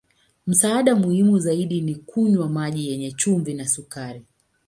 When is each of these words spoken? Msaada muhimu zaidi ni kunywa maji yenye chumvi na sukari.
Msaada 0.47 0.95
muhimu 0.95 1.39
zaidi 1.39 1.81
ni 1.81 1.95
kunywa 1.95 2.49
maji 2.49 2.89
yenye 2.89 3.11
chumvi 3.11 3.53
na 3.53 3.67
sukari. 3.67 4.25